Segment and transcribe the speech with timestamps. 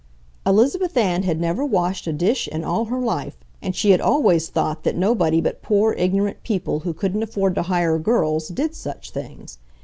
[0.47, 4.49] Elizabeth Ann had never washed a dish in all her life, and she had always
[4.49, 9.11] thought that nobody but poor, ignorant people, who couldn't afford to hire girls, did such
[9.11, 9.59] things.